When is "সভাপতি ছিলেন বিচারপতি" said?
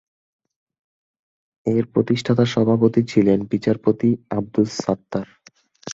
2.45-4.09